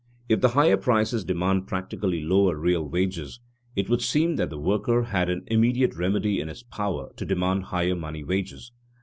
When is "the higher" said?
0.41-0.77